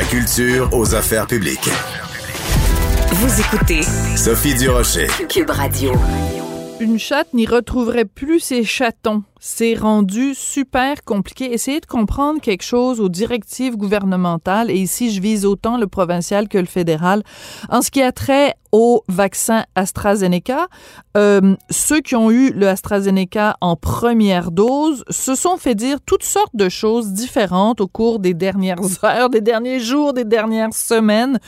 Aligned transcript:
La 0.00 0.06
culture 0.06 0.70
aux 0.72 0.94
affaires 0.94 1.26
publiques. 1.26 1.68
Vous 3.12 3.38
écoutez 3.38 3.82
Sophie 4.16 4.54
Durocher. 4.54 5.08
Cube 5.28 5.50
Radio. 5.50 5.92
Une 6.80 6.98
chatte 6.98 7.34
n'y 7.34 7.44
retrouverait 7.44 8.06
plus 8.06 8.40
ses 8.40 8.64
chatons. 8.64 9.24
C'est 9.42 9.74
rendu 9.74 10.34
super 10.34 11.02
compliqué. 11.02 11.54
Essayez 11.54 11.80
de 11.80 11.86
comprendre 11.86 12.42
quelque 12.42 12.62
chose 12.62 13.00
aux 13.00 13.08
directives 13.08 13.78
gouvernementales, 13.78 14.70
et 14.70 14.76
ici 14.76 15.10
je 15.10 15.22
vise 15.22 15.46
autant 15.46 15.78
le 15.78 15.86
provincial 15.86 16.46
que 16.46 16.58
le 16.58 16.66
fédéral, 16.66 17.22
en 17.70 17.80
ce 17.80 17.90
qui 17.90 18.02
a 18.02 18.12
trait 18.12 18.54
au 18.72 19.02
vaccin 19.08 19.64
AstraZeneca. 19.74 20.68
Euh, 21.16 21.56
ceux 21.70 22.00
qui 22.00 22.14
ont 22.14 22.30
eu 22.30 22.52
le 22.52 22.68
AstraZeneca 22.68 23.56
en 23.60 23.76
première 23.76 24.50
dose 24.50 25.04
se 25.10 25.34
sont 25.34 25.56
fait 25.56 25.74
dire 25.74 25.98
toutes 26.04 26.22
sortes 26.22 26.54
de 26.54 26.68
choses 26.68 27.12
différentes 27.12 27.80
au 27.80 27.88
cours 27.88 28.20
des 28.20 28.34
dernières 28.34 28.78
heures, 29.04 29.30
des 29.30 29.40
derniers 29.40 29.80
jours, 29.80 30.12
des 30.12 30.24
dernières 30.24 30.72
semaines. 30.72 31.38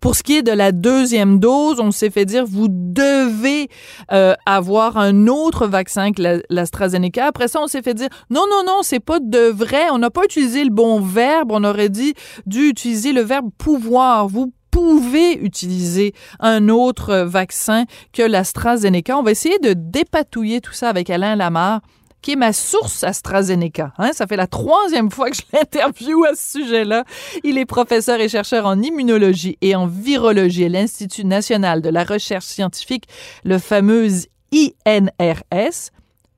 Pour 0.00 0.14
ce 0.14 0.22
qui 0.22 0.36
est 0.36 0.42
de 0.42 0.52
la 0.52 0.72
deuxième 0.72 1.38
dose, 1.38 1.80
on 1.80 1.90
s'est 1.90 2.10
fait 2.10 2.24
dire 2.24 2.44
vous 2.46 2.68
devez 2.70 3.68
euh, 4.12 4.34
avoir 4.46 4.96
un 4.96 5.26
autre 5.26 5.66
vaccin 5.66 6.12
que 6.12 6.42
l'AstraZeneca. 6.48 7.32
Après 7.40 7.48
ça, 7.48 7.62
on 7.62 7.68
s'est 7.68 7.80
fait 7.80 7.94
dire 7.94 8.10
non, 8.28 8.44
non, 8.50 8.64
non, 8.66 8.80
c'est 8.82 9.00
pas 9.00 9.18
de 9.18 9.48
vrai. 9.48 9.88
On 9.92 9.96
n'a 9.96 10.10
pas 10.10 10.24
utilisé 10.24 10.62
le 10.62 10.68
bon 10.68 11.00
verbe. 11.00 11.52
On 11.52 11.64
aurait 11.64 11.88
dit 11.88 12.12
dû 12.44 12.68
utiliser 12.68 13.14
le 13.14 13.22
verbe 13.22 13.48
pouvoir. 13.56 14.28
Vous 14.28 14.52
pouvez 14.70 15.38
utiliser 15.42 16.12
un 16.40 16.68
autre 16.68 17.16
vaccin 17.20 17.86
que 18.12 18.20
l'AstraZeneca. 18.20 19.16
On 19.16 19.22
va 19.22 19.30
essayer 19.30 19.58
de 19.58 19.72
dépatouiller 19.72 20.60
tout 20.60 20.74
ça 20.74 20.90
avec 20.90 21.08
Alain 21.08 21.34
Lamar 21.34 21.80
qui 22.20 22.32
est 22.32 22.36
ma 22.36 22.52
source 22.52 23.04
AstraZeneca. 23.04 23.94
Hein? 23.96 24.10
Ça 24.12 24.26
fait 24.26 24.36
la 24.36 24.46
troisième 24.46 25.10
fois 25.10 25.30
que 25.30 25.36
je 25.36 25.42
l'interviewe 25.54 26.26
à 26.30 26.34
ce 26.34 26.60
sujet-là. 26.60 27.04
Il 27.42 27.56
est 27.56 27.64
professeur 27.64 28.20
et 28.20 28.28
chercheur 28.28 28.66
en 28.66 28.82
immunologie 28.82 29.56
et 29.62 29.74
en 29.74 29.86
virologie 29.86 30.66
à 30.66 30.68
l'Institut 30.68 31.24
national 31.24 31.80
de 31.80 31.88
la 31.88 32.04
recherche 32.04 32.44
scientifique, 32.44 33.04
le 33.44 33.56
fameux 33.56 34.08
INRS. 34.52 35.90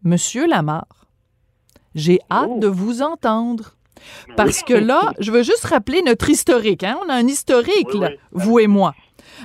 Monsieur 0.05 0.47
Lamar, 0.47 0.87
j'ai 1.95 2.19
hâte 2.31 2.49
Oh. 2.55 2.59
de 2.59 2.67
vous 2.67 3.03
entendre. 3.03 3.77
Parce 4.37 4.63
que 4.65 4.75
là, 4.75 5.13
je 5.21 5.31
veux 5.31 5.45
juste 5.45 5.65
rappeler 5.65 6.03
notre 6.03 6.29
historique. 6.29 6.83
Hein? 6.83 6.99
On 7.05 7.09
a 7.09 7.15
un 7.15 7.27
historique, 7.29 7.95
là, 7.95 8.11
vous 8.33 8.59
et 8.59 8.67
moi. 8.67 8.95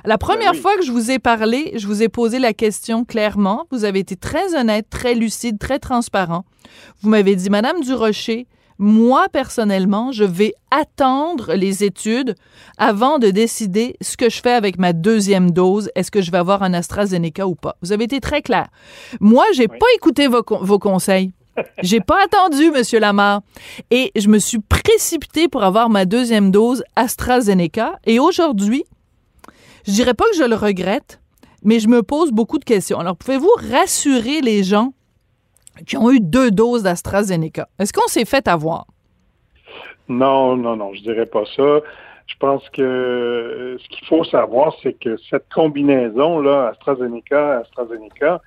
La 0.03 0.17
première 0.17 0.53
oui. 0.53 0.57
fois 0.59 0.75
que 0.77 0.83
je 0.83 0.91
vous 0.91 1.11
ai 1.11 1.19
parlé, 1.19 1.73
je 1.75 1.85
vous 1.85 2.01
ai 2.01 2.09
posé 2.09 2.39
la 2.39 2.53
question 2.53 3.05
clairement. 3.05 3.67
Vous 3.71 3.83
avez 3.85 3.99
été 3.99 4.15
très 4.15 4.55
honnête, 4.55 4.87
très 4.89 5.13
lucide, 5.13 5.59
très 5.59 5.77
transparent. 5.77 6.43
Vous 7.01 7.09
m'avez 7.09 7.35
dit, 7.35 7.49
Madame 7.51 7.81
Durocher, 7.81 8.47
moi, 8.79 9.27
personnellement, 9.31 10.11
je 10.11 10.23
vais 10.23 10.53
attendre 10.71 11.53
les 11.53 11.83
études 11.83 12.35
avant 12.77 13.17
de 13.19 13.29
décider 13.29 13.95
ce 14.01 14.17
que 14.17 14.29
je 14.29 14.39
fais 14.41 14.51
avec 14.53 14.77
ma 14.77 14.93
deuxième 14.93 15.51
dose. 15.51 15.89
Est-ce 15.95 16.11
que 16.11 16.21
je 16.21 16.29
vais 16.31 16.37
avoir 16.37 16.61
un 16.63 16.73
AstraZeneca 16.73 17.47
ou 17.47 17.55
pas? 17.55 17.75
Vous 17.81 17.91
avez 17.91 18.03
été 18.03 18.19
très 18.19 18.41
clair. 18.41 18.67
Moi, 19.19 19.45
j'ai 19.53 19.67
Oui. 19.69 19.77
pas 19.79 19.85
écouté 19.95 20.27
vos, 20.27 20.43
vos 20.61 20.79
conseils. 20.79 21.31
J'ai 21.81 22.01
pas 22.01 22.23
attendu, 22.23 22.69
Monsieur 22.69 22.99
Lamar. 22.99 23.41
Et 23.89 24.11
je 24.15 24.27
me 24.27 24.37
suis 24.37 24.59
précipitée 24.59 25.47
pour 25.47 25.63
avoir 25.63 25.89
ma 25.89 26.05
deuxième 26.05 26.51
dose 26.51 26.83
AstraZeneca. 26.95 27.97
Et 28.05 28.19
aujourd'hui, 28.19 28.83
je 29.87 29.91
dirais 29.93 30.13
pas 30.13 30.25
que 30.31 30.37
je 30.37 30.43
le 30.43 30.55
regrette, 30.55 31.19
mais 31.63 31.79
je 31.79 31.87
me 31.87 32.03
pose 32.03 32.31
beaucoup 32.31 32.59
de 32.59 32.63
questions. 32.63 32.99
Alors, 32.99 33.17
pouvez-vous 33.17 33.49
rassurer 33.71 34.41
les 34.41 34.63
gens 34.63 34.93
qui 35.85 35.97
ont 35.97 36.09
eu 36.11 36.19
deux 36.19 36.51
doses 36.51 36.83
d'AstraZeneca? 36.83 37.67
Est-ce 37.79 37.93
qu'on 37.93 38.07
s'est 38.07 38.25
fait 38.25 38.47
avoir? 38.47 38.85
Non, 40.09 40.55
non, 40.55 40.75
non, 40.77 40.93
je 40.93 41.01
dirais 41.01 41.25
pas 41.25 41.43
ça. 41.55 41.79
Je 42.27 42.35
pense 42.39 42.67
que 42.69 42.81
euh, 42.81 43.77
ce 43.77 43.87
qu'il 43.89 44.05
faut 44.07 44.23
savoir, 44.23 44.75
c'est 44.83 44.93
que 44.93 45.17
cette 45.29 45.45
combinaison-là, 45.53 46.67
AstraZeneca, 46.69 47.59
AstraZeneca, 47.59 48.41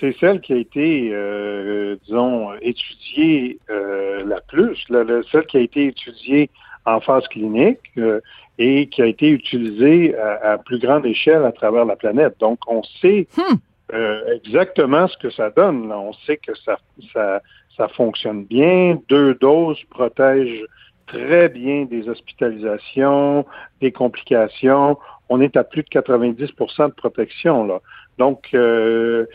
c'est 0.00 0.14
celle 0.18 0.40
qui 0.40 0.52
a 0.52 0.56
été, 0.56 1.10
euh, 1.12 1.96
disons, 2.04 2.52
étudiée 2.60 3.58
euh, 3.70 4.24
la 4.26 4.40
plus, 4.40 4.82
la- 4.88 5.04
la- 5.04 5.22
celle 5.30 5.46
qui 5.46 5.56
a 5.58 5.60
été 5.60 5.86
étudiée 5.86 6.50
en 6.84 7.00
phase 7.00 7.26
clinique 7.28 7.78
euh, 7.98 8.20
et 8.58 8.88
qui 8.88 9.02
a 9.02 9.06
été 9.06 9.28
utilisée 9.28 10.16
à, 10.18 10.52
à 10.52 10.58
plus 10.58 10.78
grande 10.78 11.06
échelle 11.06 11.44
à 11.44 11.52
travers 11.52 11.84
la 11.84 11.96
planète. 11.96 12.34
Donc, 12.40 12.58
on 12.66 12.82
sait 13.00 13.28
Hmm. 13.36 13.56
Euh, 13.92 14.36
exactement 14.36 15.06
ce 15.08 15.16
que 15.18 15.30
ça 15.30 15.50
donne. 15.50 15.88
là. 15.88 15.98
On 15.98 16.12
sait 16.12 16.36
que 16.36 16.54
ça, 16.54 16.78
ça, 17.12 17.42
ça 17.76 17.88
fonctionne 17.88 18.44
bien. 18.44 18.98
Deux 19.08 19.34
doses 19.34 19.82
protègent 19.90 20.64
très 21.06 21.48
bien 21.48 21.84
des 21.84 22.08
hospitalisations, 22.08 23.44
des 23.80 23.92
complications. 23.92 24.98
On 25.28 25.40
est 25.40 25.56
à 25.56 25.64
plus 25.64 25.82
de 25.82 25.88
90% 25.88 26.88
de 26.88 26.92
protection. 26.92 27.64
Là. 27.66 27.80
Donc, 28.18 28.48
euh, 28.54 29.26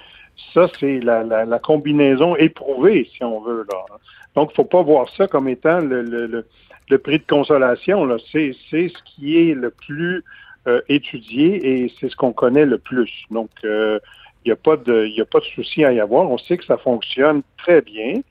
ça, 0.53 0.67
c'est 0.79 0.99
la, 0.99 1.23
la, 1.23 1.45
la 1.45 1.59
combinaison 1.59 2.35
éprouvée, 2.35 3.09
si 3.15 3.23
on 3.23 3.41
veut. 3.41 3.65
Là. 3.71 3.97
Donc, 4.35 4.53
faut 4.55 4.63
pas 4.63 4.81
voir 4.81 5.07
ça 5.15 5.27
comme 5.27 5.47
étant 5.47 5.79
le, 5.79 6.01
le, 6.01 6.45
le, 6.89 6.97
prix 6.97 7.19
de 7.19 7.25
consolation. 7.27 8.07
C'est, 8.31 8.53
ce 8.71 9.03
qui 9.03 9.37
est 9.37 9.53
le 9.53 9.71
plus 9.71 10.23
euh, 10.67 10.81
étudié 10.89 11.83
et 11.83 11.93
c'est 11.99 12.09
ce 12.09 12.15
qu'on 12.15 12.33
connaît 12.33 12.65
le 12.65 12.77
plus. 12.77 13.11
Donc, 13.31 13.49
euh, 13.65 13.99
n'y 14.47 14.53
a 14.53 14.55
pas 14.55 14.77
de, 14.77 15.05
il 15.05 15.21
a 15.21 15.25
pas 15.25 15.39
de 15.39 15.45
souci 15.45 15.83
à 15.83 15.91
y 15.91 15.99
avoir. 15.99 16.29
On 16.29 16.37
sait 16.37 16.57
que 16.57 16.65
ça 16.65 16.77
fonctionne 16.77 17.41
très 17.57 17.81
bien, 17.81 18.21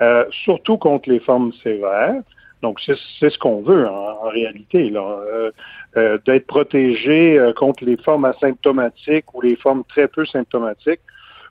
euh, 0.00 0.24
surtout 0.44 0.76
contre 0.78 1.08
les 1.08 1.20
formes 1.20 1.52
sévères. 1.62 2.22
Donc, 2.62 2.80
c'est 2.80 3.30
ce 3.30 3.38
qu'on 3.38 3.60
veut 3.62 3.88
en, 3.88 4.28
réalité, 4.28 4.92
euh, 4.94 5.50
euh, 5.96 6.18
d'être 6.24 6.46
protégé 6.46 7.40
contre 7.56 7.84
les 7.84 7.96
formes 7.96 8.24
asymptomatiques 8.24 9.34
ou 9.34 9.40
les 9.40 9.56
formes 9.56 9.82
très 9.88 10.06
peu 10.06 10.24
symptomatiques. 10.24 11.00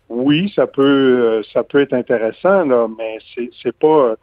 Oui, 0.08 0.52
ça 0.56 0.68
peut, 0.68 1.42
ça 1.54 1.64
peut 1.64 1.82
être 1.82 1.94
intéressant, 1.94 2.66
là, 2.66 2.88
mais 2.98 3.18
c'est 3.62 3.78
pas, 3.78 4.16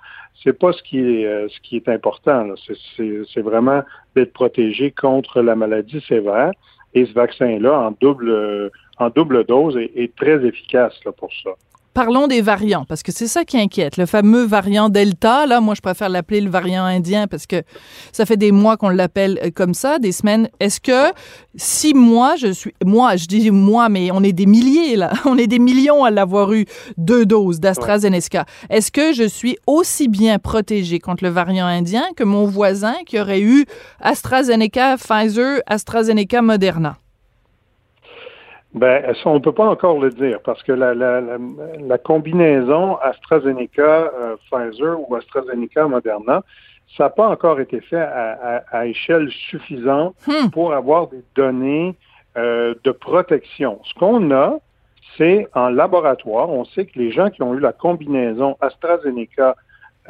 c'est 0.43 0.59
pas 0.59 0.73
ce 0.73 0.83
qui 0.83 0.99
est, 0.99 1.49
ce 1.49 1.61
qui 1.61 1.77
est 1.77 1.89
important. 1.89 2.55
C'est- 2.97 3.41
vraiment 3.41 3.83
d'être 4.17 4.33
protégé 4.33 4.91
contre 4.91 5.43
la 5.43 5.55
maladie 5.55 6.03
sévère. 6.09 6.53
Et 6.95 7.05
ce 7.05 7.13
vaccin-là, 7.13 7.81
en 7.81 7.91
double, 8.01 8.71
en 8.99 9.11
double 9.11 9.45
dose, 9.45 9.77
est, 9.77 10.15
très 10.17 10.45
efficace 10.45 10.95
là, 11.05 11.13
pour 11.13 11.31
ça. 11.43 11.51
Parlons 11.95 12.29
des 12.29 12.43
variants, 12.43 12.85
parce 12.85 13.03
que 13.03 13.11
c'est 13.11 13.27
ça 13.27 13.45
qui 13.45 13.59
inquiète. 13.59 13.97
Le 13.97 14.07
fameux 14.07 14.45
variant 14.45 14.89
Delta, 14.89 15.47
là, 15.47 15.61
moi, 15.61 15.75
je 15.75 15.81
préfère 15.81 16.09
l'appeler 16.09 16.41
le 16.41 16.49
variant 16.49 16.85
indien 16.85 17.27
parce 17.27 17.45
que 17.45 17.63
ça 18.13 18.25
fait 18.25 18.37
des 18.37 18.53
mois 18.53 18.77
qu'on 18.77 18.91
l'appelle 18.91 19.41
euh, 19.43 19.51
comme 19.53 19.75
ça, 19.75 19.99
des 19.99 20.13
semaines. 20.13 20.49
Est-ce 20.61 20.81
que 20.81 21.13
si 21.57 21.95
moi, 21.95 22.37
je 22.37 22.53
suis, 22.53 22.73
moi, 22.85 23.17
je 23.17 23.27
dis 23.27 23.51
moi, 23.51 23.89
mais 23.89 24.13
on 24.13 24.23
est 24.23 24.33
des 24.33 24.47
milliers, 24.47 24.95
là, 24.95 25.13
on 25.25 25.37
est 25.39 25.49
des 25.49 25.59
millions 25.59 26.05
à 26.05 26.13
l'avoir 26.13 26.53
eu 26.53 26.67
deux 26.99 27.27
doses 27.27 27.59
d'AstraZeneca. 27.59 28.45
Est-ce 28.71 28.93
que 28.93 29.13
je 29.13 29.25
suis 29.25 29.57
aussi 29.67 30.07
bien 30.07 30.39
protégée 30.39 31.01
contre 31.01 31.25
le 31.25 31.31
variant 31.31 31.67
indien 31.67 32.05
que 32.17 32.23
mon 32.23 32.47
voisin 32.47 32.95
qui 33.07 33.19
aurait 33.19 33.41
eu 33.41 33.65
AstraZeneca, 34.01 34.99
Pfizer, 34.99 35.63
AstraZeneca, 35.67 36.43
Moderna? 36.43 36.97
Ben, 38.75 39.15
ça, 39.15 39.31
on 39.31 39.35
ne 39.35 39.39
peut 39.39 39.53
pas 39.53 39.67
encore 39.67 39.99
le 39.99 40.11
dire 40.11 40.41
parce 40.45 40.63
que 40.63 40.73
la, 40.73 40.95
la, 40.95 41.21
la, 41.21 41.39
la 41.81 41.99
combinaison 41.99 42.97
AstraZeneca, 42.97 43.83
euh, 43.83 44.37
Pfizer 44.51 44.99
ou 45.01 45.15
AstraZeneca, 45.15 45.89
Moderna, 45.89 46.43
ça 46.97 47.05
n'a 47.05 47.11
pas 47.11 47.29
encore 47.29 47.61
été 47.61 47.81
fait 47.81 48.01
à, 48.01 48.33
à, 48.71 48.79
à 48.79 48.87
échelle 48.87 49.31
suffisante 49.51 50.15
Hmm. 50.27 50.51
pour 50.51 50.75
avoir 50.75 51.09
des 51.09 51.23
données 51.35 51.95
euh, 52.37 52.75
de 52.85 52.91
protection. 52.91 53.81
Ce 53.85 53.95
qu'on 53.99 54.31
a, 54.31 54.59
c'est 55.17 55.49
en 55.55 55.71
laboratoire, 55.71 56.51
on 56.51 56.65
sait 56.67 56.85
que 56.87 56.99
les 56.99 57.11
gens 57.11 57.31
qui 57.31 57.43
ont 57.43 57.55
eu 57.55 57.61
la 57.61 57.73
combinaison 57.73 58.57
AstraZeneca, 58.61 59.57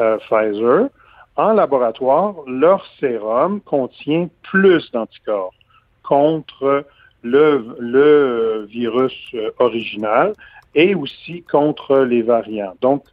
euh, 0.01 0.19
Pfizer, 0.19 0.89
en 1.37 1.53
laboratoire, 1.53 2.35
leur 2.49 2.85
sérum 2.99 3.61
contient 3.61 4.29
plus 4.43 4.91
d'anticorps 4.91 5.55
contre 6.03 6.85
le, 7.23 7.77
le 7.79 8.67
virus 8.71 9.13
euh, 9.35 9.51
original 9.59 10.33
et 10.75 10.95
aussi 10.95 11.43
contre 11.43 11.99
les 12.01 12.23
variants. 12.23 12.75
Donc, 12.81 13.05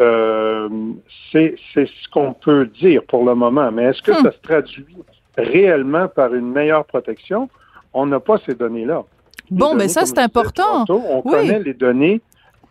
euh, 0.00 0.68
c'est 1.30 1.56
ce 1.76 2.08
qu'on 2.12 2.32
peut 2.32 2.66
dire 2.66 3.02
pour 3.04 3.24
le 3.24 3.34
moment. 3.34 3.70
Mais 3.70 3.84
est-ce 3.84 4.02
que 4.02 4.10
Hmm. 4.12 4.24
ça 4.24 4.32
se 4.32 4.38
traduit 4.38 4.86
réellement 5.36 6.08
par 6.08 6.34
une 6.34 6.50
meilleure 6.50 6.84
protection? 6.84 7.48
On 7.92 8.06
n'a 8.06 8.18
pas 8.20 8.38
ces 8.44 8.54
données-là. 8.54 9.04
Les 9.50 9.56
Bon, 9.56 9.68
données, 9.70 9.84
mais 9.84 9.88
ça, 9.88 10.04
c'est 10.06 10.18
important. 10.18 10.84
tantôt, 10.84 11.02
on 11.08 11.22
Oui. 11.24 11.30
connaît 11.32 11.60
les 11.60 11.74
données 11.74 12.20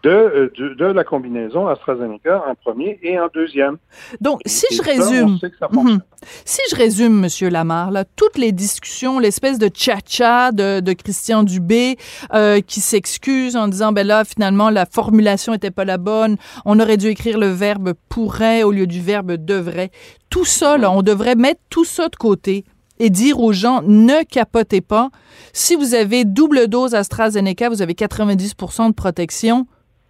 de, 0.03 0.09
euh, 0.09 0.51
de, 0.57 0.73
de 0.73 0.85
la 0.85 1.03
combinaison 1.03 1.67
AstraZeneca 1.67 2.43
en 2.47 2.55
premier 2.55 2.99
et 3.01 3.17
en 3.17 3.27
deuxième. 3.33 3.77
Donc, 4.19 4.41
si 4.45 4.65
Et 4.69 4.75
je 4.75 4.81
ça, 4.83 4.91
résume. 4.91 5.39
Mhm. 5.71 5.99
Si 6.45 6.61
je 6.69 6.75
résume, 6.75 7.19
Monsieur 7.19 7.49
Lamar, 7.49 7.89
là, 7.89 8.03
toutes 8.15 8.37
les 8.37 8.51
discussions, 8.51 9.19
l'espèce 9.19 9.59
de 9.59 9.67
tcha-tcha 9.67 10.51
de, 10.51 10.81
de 10.81 10.93
Christian 10.93 11.43
Dubé 11.43 11.97
euh, 12.33 12.59
qui 12.59 12.81
s'excuse 12.81 13.55
en 13.55 13.69
disant, 13.69 13.93
ben 13.93 14.05
là, 14.05 14.25
finalement, 14.25 14.69
la 14.69 14.85
formulation 14.85 15.53
était 15.53 15.71
pas 15.71 15.85
la 15.85 15.97
bonne, 15.97 16.35
on 16.65 16.79
aurait 16.79 16.97
dû 16.97 17.07
écrire 17.07 17.37
le 17.37 17.47
verbe 17.47 17.93
pourrait 18.09 18.63
au 18.63 18.71
lieu 18.71 18.87
du 18.87 19.01
verbe 19.01 19.33
devrait. 19.33 19.91
Tout 20.29 20.45
ça, 20.45 20.77
là, 20.77 20.91
on 20.91 21.01
devrait 21.01 21.35
mettre 21.35 21.61
tout 21.69 21.85
ça 21.85 22.09
de 22.09 22.15
côté 22.15 22.65
et 22.99 23.09
dire 23.09 23.39
aux 23.39 23.53
gens 23.53 23.81
ne 23.85 24.23
capotez 24.23 24.81
pas. 24.81 25.09
Si 25.53 25.75
vous 25.75 25.93
avez 25.93 26.25
double 26.25 26.67
dose 26.67 26.93
AstraZeneca, 26.93 27.69
vous 27.69 27.81
avez 27.81 27.93
90% 27.93 28.89
de 28.89 28.93
protection. 28.93 29.65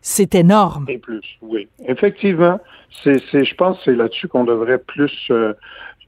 C'est 0.06 0.36
énorme. 0.36 0.86
Et 0.90 0.98
plus, 0.98 1.26
oui. 1.42 1.70
Effectivement, 1.88 2.60
c'est, 3.04 3.20
je 3.32 3.56
pense 3.56 3.78
que 3.78 3.84
c'est 3.86 3.96
là-dessus 3.96 4.28
qu'on 4.28 4.44
devrait 4.44 4.78
plus 4.78 5.28
euh, 5.32 5.54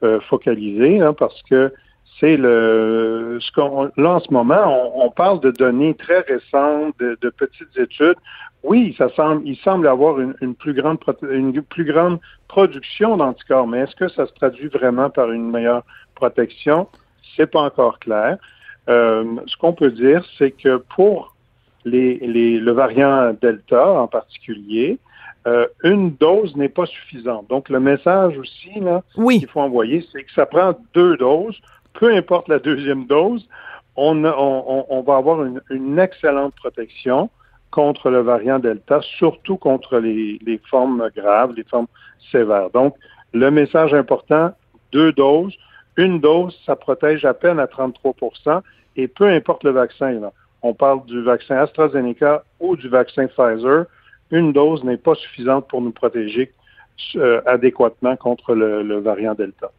euh, 0.03 0.19
focaliser, 0.19 1.00
hein, 1.00 1.13
parce 1.13 1.42
que 1.44 1.74
c'est 2.19 2.36
le 2.36 3.38
ce 3.39 3.51
qu'on 3.53 3.89
là 3.95 4.15
en 4.15 4.19
ce 4.19 4.33
moment, 4.33 4.92
on, 5.01 5.09
parle 5.12 5.39
de 5.39 5.51
données 5.51 5.94
très 5.94 6.19
récentes, 6.19 6.94
de, 7.00 7.30
petites 7.30 7.77
études. 7.77 8.18
Oui, 8.63 8.94
ça 8.97 9.07
semble, 9.15 9.47
il 9.47 9.56
semble 9.57 9.88
avoir 9.88 10.19
une, 10.19 10.36
une 10.41 10.56
plus 10.56 10.74
grande 10.74 10.98
une 11.30 11.62
plus 11.62 11.86
grande 11.86 12.19
production 12.50 13.15
d'anticorps, 13.15 13.68
mais 13.68 13.80
est-ce 13.80 13.95
que 13.95 14.09
ça 14.09 14.27
se 14.27 14.33
traduit 14.33 14.68
vraiment 14.68 15.09
par 15.09 15.31
une 15.31 15.50
meilleure 15.50 15.83
protection? 16.15 16.89
C'est 17.38 17.50
pas 17.50 17.62
encore 17.62 18.00
clair. 18.00 18.38
Euh, 18.89 19.24
ce 19.48 19.56
qu'on 19.56 19.74
peut 19.74 19.91
dire, 19.91 20.24
c'est 20.38 20.51
que 20.51 20.77
pour 20.95 21.34
les, 21.85 22.17
les, 22.17 22.59
le 22.59 22.71
variant 22.71 23.33
Delta 23.39 23.87
en 23.87 24.07
particulier, 24.07 24.97
euh, 25.47 25.67
une 25.83 26.11
dose 26.11 26.55
n'est 26.55 26.69
pas 26.69 26.87
suffisante. 26.87 27.47
Donc, 27.49 27.69
le 27.69 27.79
message 27.79 28.37
aussi 28.37 28.79
là, 28.79 29.03
qu'il 29.15 29.47
faut 29.47 29.61
envoyer, 29.61 30.03
c'est 30.11 30.23
que 30.23 30.31
ça 30.33 30.45
prend 30.45 30.75
deux 30.93 31.15
doses 31.17 31.61
peu 31.95 32.13
importe 32.13 32.47
la 32.47 32.59
deuxième 32.59 33.05
dose, 33.05 33.47
on, 33.95 34.21
va 34.21 35.15
avoir 35.15 35.43
une, 35.43 35.99
excellente 35.99 36.53
protection 36.55 37.29
contre 37.71 38.09
le 38.09 38.19
variant 38.19 38.59
Delta, 38.59 38.99
surtout 39.01 39.57
contre 39.57 39.99
les, 39.99 40.61
formes 40.69 41.09
graves, 41.15 41.53
les 41.55 41.63
formes 41.63 41.88
sévères. 42.31 42.69
Donc, 42.71 42.95
le 43.33 43.49
message 43.51 43.93
important, 43.93 44.51
deux 44.91 45.11
doses. 45.13 45.55
Une 45.97 46.19
dose, 46.19 46.57
ça 46.65 46.75
protège 46.75 47.23
à 47.23 47.33
peine 47.33 47.59
à 47.59 47.67
33% 47.67 48.61
et 48.97 49.07
peu 49.07 49.27
importe 49.27 49.63
le 49.63 49.71
vaccin. 49.71 50.19
On 50.67 50.73
parle 50.73 51.06
du 51.06 51.21
vaccin 51.21 51.57
AstraZeneca 51.57 52.44
ou 52.59 52.75
du 52.75 52.89
vaccin 52.89 53.27
Pfizer. 53.27 53.85
Une 54.31 54.51
dose 54.51 54.83
n'est 54.83 54.97
pas 54.97 55.13
suffisante 55.13 55.67
pour 55.67 55.79
nous 55.79 55.91
protéger 55.91 56.51
euh, 57.17 57.39
adéquatement 57.45 58.15
contre 58.15 58.56
le 58.56 59.00
variant 59.00 59.35
Delta. 59.35 59.69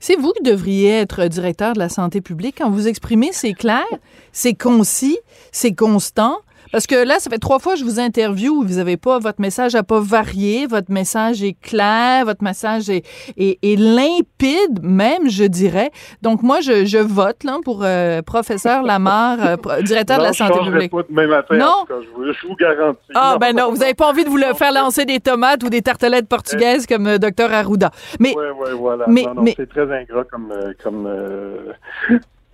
C'est 0.00 0.16
vous 0.16 0.32
qui 0.32 0.42
devriez 0.42 1.00
être 1.00 1.24
directeur 1.26 1.72
de 1.74 1.78
la 1.78 1.88
santé 1.88 2.20
publique. 2.20 2.56
Quand 2.58 2.70
vous 2.70 2.88
exprimez, 2.88 3.30
c'est 3.32 3.52
clair, 3.52 3.84
c'est 4.32 4.54
concis, 4.54 5.18
c'est 5.52 5.74
constant. 5.74 6.40
Parce 6.74 6.88
que 6.88 7.06
là, 7.06 7.20
ça 7.20 7.30
fait 7.30 7.38
trois 7.38 7.60
fois 7.60 7.74
que 7.74 7.78
je 7.78 7.84
vous 7.84 8.00
interview, 8.00 8.64
vous 8.64 8.78
avez 8.78 8.96
pas, 8.96 9.20
votre 9.20 9.40
message 9.40 9.74
n'a 9.74 9.84
pas 9.84 10.00
varié, 10.00 10.66
votre 10.66 10.90
message 10.90 11.40
est 11.40 11.52
clair, 11.52 12.24
votre 12.24 12.42
message 12.42 12.90
est, 12.90 13.04
est, 13.36 13.78
limpide, 13.78 14.82
même, 14.82 15.30
je 15.30 15.44
dirais. 15.44 15.92
Donc, 16.20 16.42
moi, 16.42 16.60
je, 16.60 16.84
je 16.84 16.98
vote 16.98 17.44
là, 17.44 17.58
pour 17.64 17.84
euh, 17.84 18.22
professeur 18.22 18.82
Lamar, 18.90 19.38
euh, 19.40 19.82
directeur 19.82 20.18
de 20.18 20.24
la 20.24 20.32
santé 20.32 20.58
publique. 20.64 20.90
Pas 20.90 21.02
demain 21.08 21.28
matin, 21.28 21.56
non? 21.58 21.84
je, 21.88 22.44
vous, 22.44 22.56
garantis. 22.56 22.98
Ah, 23.14 23.36
ben 23.40 23.54
non, 23.54 23.70
vous 23.70 23.76
n'avez 23.76 23.94
pas 23.94 24.10
envie 24.10 24.24
de 24.24 24.28
vous 24.28 24.36
le 24.36 24.52
faire 24.54 24.72
lancer 24.72 25.04
des 25.04 25.20
tomates 25.20 25.62
ou 25.62 25.68
des 25.68 25.80
tartelettes 25.80 26.28
portugaises 26.28 26.88
comme 26.88 27.06
euh, 27.06 27.18
docteur 27.18 27.52
Arruda. 27.52 27.92
Mais, 28.18 28.34
oui, 28.36 28.46
oui, 28.58 28.70
voilà. 28.76 29.04
Mais, 29.06 29.26
mais... 29.40 29.54
c'est 29.56 29.68
très 29.68 29.82
ingrat 29.82 30.24
comme, 30.24 30.52
comme 30.82 31.08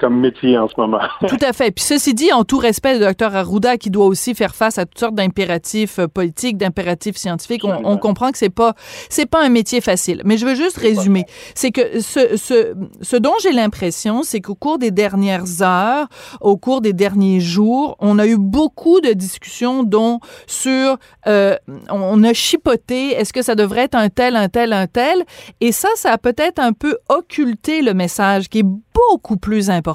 comme 0.01 0.19
métier 0.19 0.59
en 0.59 0.69
ce 0.69 0.75
moment. 0.77 1.01
tout 1.29 1.37
à 1.43 1.53
fait. 1.53 1.71
Puis 1.71 1.85
ceci 1.85 2.15
dit, 2.15 2.33
en 2.33 2.45
tout 2.45 2.59
respect 2.59 2.95
du 2.95 3.01
docteur 3.01 3.35
Arruda, 3.35 3.77
qui 3.77 3.91
doit 3.91 4.07
aussi 4.07 4.35
faire 4.35 4.55
face 4.55 4.79
à 4.79 4.87
toutes 4.87 4.99
sortes 4.99 5.15
d'impératifs 5.15 5.99
euh, 5.99 6.09
politiques, 6.09 6.57
d'impératifs 6.57 7.17
scientifiques, 7.17 7.65
on, 7.65 7.99
comprend 7.99 8.31
que 8.31 8.39
c'est 8.39 8.49
pas 8.49 8.75
c'est 9.11 9.27
pas 9.27 9.45
un 9.45 9.51
métier 9.51 9.81
facile. 9.81 10.23
Mais 10.25 10.39
je 10.39 10.47
veux 10.47 10.55
juste 10.55 10.79
résumer, 10.79 11.27
c'est 11.55 11.71
que 11.71 12.01
ce, 12.01 12.37
ce, 12.37 12.75
ce 13.03 13.17
dont 13.17 13.35
j'ai 13.43 13.53
l'impression, 13.53 14.23
c'est 14.23 14.41
qu'au 14.41 14.55
cours 14.55 14.79
des 14.79 14.91
dernières 14.91 15.63
heures, 15.63 16.09
au 16.41 16.57
cours 16.57 16.81
des 16.81 16.95
derniers 16.95 17.41
jours, 17.41 17.97
on 18.01 18.19
a 18.19 18.27
eu 18.27 18.39
beaucoup 18.39 19.01
de 19.01 19.13
discussions 19.13 19.83
dont 19.83 20.21
sur 20.47 20.97
euh, 21.27 21.57
on 21.91 22.23
a 22.25 22.33
chipoté, 22.33 23.11
est-ce 23.11 23.33
que 23.33 23.43
ça 23.43 23.55
devrait 23.55 23.83
être 23.83 23.95
un 23.95 24.09
tel, 24.09 24.37
un 24.37 24.49
tel, 24.49 24.73
un 24.73 24.87
tel, 24.87 25.25
et 25.61 25.73
ça, 25.73 25.89
ça 25.97 26.13
a 26.13 26.19
peut-être 26.19 26.59
un 26.59 26.73
peu 26.73 26.97
occulté 27.09 27.83
le 27.83 27.93
message 27.93 28.49
qui 28.49 28.61
est 28.61 28.63
beaucoup 28.65 29.37
plus 29.37 29.69
important. 29.71 29.90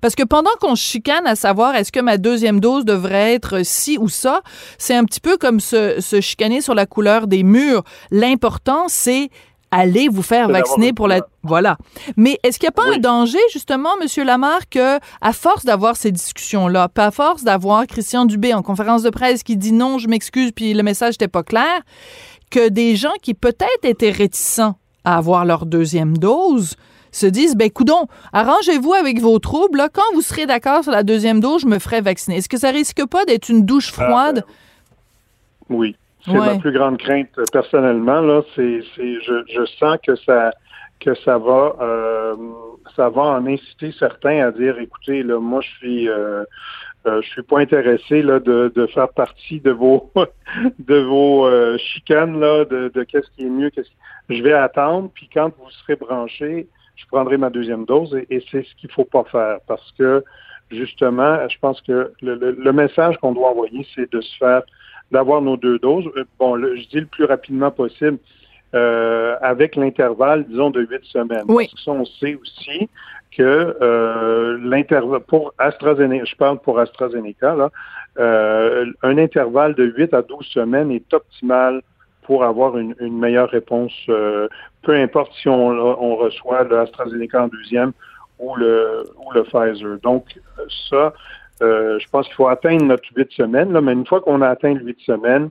Parce 0.00 0.14
que 0.14 0.22
pendant 0.22 0.50
qu'on 0.60 0.74
chicane 0.74 1.26
à 1.26 1.36
savoir 1.36 1.74
est-ce 1.74 1.92
que 1.92 2.00
ma 2.00 2.18
deuxième 2.18 2.60
dose 2.60 2.84
devrait 2.84 3.34
être 3.34 3.64
ci 3.64 3.98
ou 3.98 4.08
ça, 4.08 4.42
c'est 4.78 4.94
un 4.94 5.04
petit 5.04 5.20
peu 5.20 5.36
comme 5.36 5.60
se, 5.60 6.00
se 6.00 6.20
chicaner 6.20 6.60
sur 6.60 6.74
la 6.74 6.86
couleur 6.86 7.26
des 7.26 7.42
murs. 7.42 7.82
L'important, 8.10 8.86
c'est 8.88 9.30
aller 9.70 10.08
vous 10.08 10.22
faire 10.22 10.48
vacciner 10.48 10.92
pour 10.92 11.08
la 11.08 11.20
voilà. 11.42 11.76
Mais 12.16 12.38
est-ce 12.42 12.58
qu'il 12.58 12.66
n'y 12.66 12.68
a 12.68 12.72
pas 12.72 12.94
un 12.94 12.98
danger 12.98 13.38
justement 13.52 13.90
monsieur 14.00 14.24
Lamar 14.24 14.68
que 14.70 14.98
à 15.20 15.32
force 15.32 15.64
d'avoir 15.64 15.96
ces 15.96 16.10
discussions 16.10 16.68
là, 16.68 16.88
pas 16.88 17.06
à 17.06 17.10
force 17.10 17.44
d'avoir 17.44 17.86
Christian 17.86 18.24
Dubé 18.24 18.54
en 18.54 18.62
conférence 18.62 19.02
de 19.02 19.10
presse 19.10 19.42
qui 19.42 19.56
dit 19.56 19.72
non, 19.72 19.98
je 19.98 20.08
m'excuse 20.08 20.52
puis 20.52 20.74
le 20.74 20.82
message 20.82 21.14
n'était 21.14 21.28
pas 21.28 21.42
clair, 21.42 21.82
que 22.50 22.68
des 22.68 22.96
gens 22.96 23.12
qui 23.22 23.34
peut-être 23.34 23.84
étaient 23.84 24.10
réticents 24.10 24.76
à 25.04 25.16
avoir 25.16 25.44
leur 25.44 25.66
deuxième 25.66 26.16
dose 26.16 26.76
se 27.18 27.26
disent, 27.26 27.56
ben 27.56 27.70
coudon, 27.70 28.06
arrangez-vous 28.32 28.94
avec 28.94 29.20
vos 29.20 29.38
troubles. 29.38 29.78
Là, 29.78 29.88
quand 29.92 30.14
vous 30.14 30.22
serez 30.22 30.46
d'accord 30.46 30.82
sur 30.82 30.92
la 30.92 31.02
deuxième 31.02 31.40
dose, 31.40 31.62
je 31.62 31.66
me 31.66 31.78
ferai 31.78 32.00
vacciner. 32.00 32.36
Est-ce 32.38 32.48
que 32.48 32.58
ça 32.58 32.70
risque 32.70 33.06
pas 33.06 33.24
d'être 33.24 33.48
une 33.48 33.64
douche 33.64 33.92
ah, 33.98 34.04
froide? 34.04 34.44
Ben, 35.68 35.76
oui. 35.76 35.96
C'est 36.24 36.32
ma 36.32 36.58
plus 36.58 36.72
grande 36.72 36.98
crainte 36.98 37.30
euh, 37.38 37.44
personnellement. 37.52 38.20
Là, 38.20 38.42
c'est, 38.54 38.82
je, 38.96 39.44
je, 39.48 39.64
sens 39.78 39.98
que 40.04 40.14
ça 40.16 40.50
que 41.00 41.14
ça 41.14 41.38
va 41.38 41.76
euh, 41.80 42.34
ça 42.96 43.08
va 43.08 43.22
en 43.22 43.46
inciter 43.46 43.94
certains 43.98 44.46
à 44.46 44.50
dire 44.50 44.78
écoutez, 44.78 45.22
là, 45.22 45.38
moi 45.38 45.60
je 45.62 45.68
suis 45.78 46.08
euh, 46.08 46.44
je 47.06 47.26
suis 47.28 47.42
pas 47.42 47.60
intéressé 47.60 48.20
là, 48.20 48.40
de, 48.40 48.70
de 48.74 48.86
faire 48.88 49.08
partie 49.10 49.60
de 49.60 49.70
vos 49.70 50.10
de 50.80 50.98
vos 50.98 51.48
chicanes 51.78 52.40
là, 52.40 52.64
de, 52.64 52.90
de 52.92 53.02
qu'est-ce 53.04 53.30
qui 53.36 53.46
est 53.46 53.50
mieux, 53.50 53.70
qu'est-ce 53.70 53.88
je 54.28 54.42
vais 54.42 54.52
attendre, 54.52 55.10
puis 55.14 55.28
quand 55.32 55.50
vous 55.58 55.70
serez 55.70 55.96
branché, 55.96 56.68
je 56.98 57.06
prendrai 57.06 57.36
ma 57.36 57.48
deuxième 57.48 57.84
dose 57.84 58.14
et, 58.28 58.44
c'est 58.50 58.64
ce 58.64 58.74
qu'il 58.76 58.90
faut 58.90 59.04
pas 59.04 59.24
faire 59.24 59.58
parce 59.66 59.92
que 59.92 60.24
justement, 60.70 61.48
je 61.48 61.56
pense 61.58 61.80
que 61.80 62.12
le, 62.20 62.72
message 62.72 63.16
qu'on 63.18 63.32
doit 63.32 63.50
envoyer, 63.50 63.86
c'est 63.94 64.12
de 64.12 64.20
se 64.20 64.36
faire, 64.36 64.62
d'avoir 65.10 65.40
nos 65.40 65.56
deux 65.56 65.78
doses. 65.78 66.06
Euh, 66.16 66.24
bon, 66.38 66.58
je 66.58 66.88
dis 66.88 67.00
le 67.00 67.06
plus 67.06 67.24
rapidement 67.24 67.70
possible. 67.70 68.18
Euh, 68.74 69.34
avec 69.40 69.76
l'intervalle, 69.76 70.44
disons, 70.46 70.68
de 70.68 70.82
huit 70.82 71.02
semaines. 71.04 71.44
Oui. 71.48 71.70
Parce 71.70 71.84
que 71.86 71.90
on 71.90 72.04
sait 72.04 72.34
aussi 72.34 72.90
que 73.34 73.76
euh, 73.80 74.58
l'intervalle 74.62 75.20
pour 75.20 75.54
AstraZeneca, 75.56 76.26
je 76.26 76.36
parle 76.36 76.58
pour 76.58 76.78
AstraZeneca, 76.78 77.54
là, 77.54 77.70
euh, 78.18 78.84
un 79.02 79.16
intervalle 79.16 79.74
de 79.74 79.84
8 79.84 80.12
à 80.12 80.20
12 80.20 80.44
semaines 80.48 80.90
est 80.90 81.14
optimal 81.14 81.80
pour 82.28 82.44
avoir 82.44 82.76
une, 82.76 82.94
meilleure 83.00 83.48
réponse, 83.48 83.94
euh, 84.10 84.48
peu 84.82 84.94
importe 84.94 85.32
si 85.40 85.48
on, 85.48 86.16
reçoit 86.16 86.62
le 86.64 86.80
AstraZeneca 86.80 87.44
en 87.44 87.48
deuxième 87.48 87.92
ou 88.38 88.54
le, 88.54 89.04
ou 89.16 89.32
le 89.32 89.44
Pfizer. 89.44 89.98
Donc, 90.02 90.38
ça, 90.90 91.14
euh, 91.62 91.98
je 91.98 92.06
pense 92.10 92.26
qu'il 92.26 92.34
faut 92.34 92.48
atteindre 92.48 92.84
notre 92.84 93.08
huit 93.16 93.32
semaines, 93.32 93.72
là, 93.72 93.80
mais 93.80 93.94
une 93.94 94.06
fois 94.06 94.20
qu'on 94.20 94.42
a 94.42 94.48
atteint 94.48 94.74
les 94.74 94.84
huit 94.84 95.00
semaines, 95.06 95.48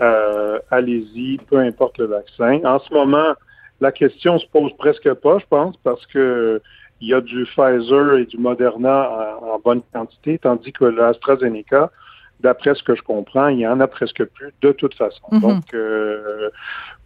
euh, 0.00 0.58
allez-y, 0.72 1.38
peu 1.48 1.58
importe 1.58 1.98
le 1.98 2.06
vaccin. 2.06 2.58
En 2.64 2.80
ce 2.80 2.92
moment, 2.92 3.34
la 3.80 3.92
question 3.92 4.36
se 4.40 4.46
pose 4.48 4.72
presque 4.78 5.14
pas, 5.14 5.38
je 5.38 5.46
pense, 5.48 5.76
parce 5.84 6.04
que 6.06 6.60
il 7.00 7.08
y 7.08 7.14
a 7.14 7.20
du 7.20 7.44
Pfizer 7.44 8.18
et 8.18 8.26
du 8.26 8.36
Moderna 8.36 9.38
en, 9.40 9.46
en 9.46 9.58
bonne 9.60 9.82
quantité, 9.94 10.40
tandis 10.40 10.72
que 10.72 10.86
l'AstraZeneca, 10.86 11.92
d'après 12.42 12.74
ce 12.74 12.82
que 12.82 12.94
je 12.94 13.02
comprends, 13.02 13.48
il 13.48 13.60
y 13.60 13.66
en 13.66 13.80
a 13.80 13.86
presque 13.86 14.24
plus 14.24 14.52
de 14.62 14.72
toute 14.72 14.94
façon. 14.94 15.22
Mhm. 15.30 15.40
Donc, 15.40 15.74
euh, 15.74 16.50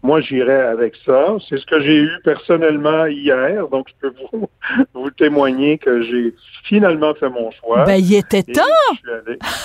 moi, 0.05 0.21
j'irai 0.21 0.61
avec 0.61 0.95
ça. 1.07 1.37
C'est 1.49 1.57
ce 1.57 1.65
que 1.65 1.81
j'ai 1.81 1.97
eu 1.97 2.11
personnellement 2.25 3.07
hier. 3.07 3.67
Donc, 3.69 3.89
je 3.89 3.95
peux 4.09 4.15
vous, 4.33 4.49
vous 4.95 5.11
témoigner 5.11 5.79
que 5.79 6.03
j'ai 6.03 6.35
finalement 6.65 7.15
fait 7.15 7.31
mon 7.31 7.51
choix. 7.51 7.85
Ben, 7.85 7.97
il 7.97 8.15
était 8.15 8.43
temps! 8.43 8.63